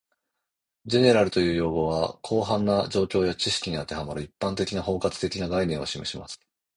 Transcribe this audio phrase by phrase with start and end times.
[0.87, 6.41] "General" という用語は、広範な状況や知識に当てはまる、一般的・包括的な概念を示します